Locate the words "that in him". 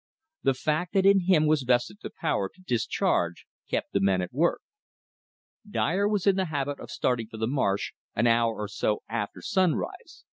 0.95-1.45